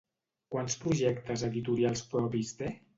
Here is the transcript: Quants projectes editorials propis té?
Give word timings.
Quants 0.55 0.77
projectes 0.85 1.45
editorials 1.51 2.05
propis 2.17 2.61
té? 2.63 2.77